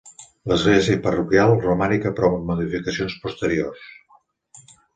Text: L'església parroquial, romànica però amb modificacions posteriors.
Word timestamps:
L'església 0.51 1.01
parroquial, 1.03 1.53
romànica 1.67 2.13
però 2.21 2.31
amb 2.39 2.49
modificacions 2.53 3.21
posteriors. 3.27 3.87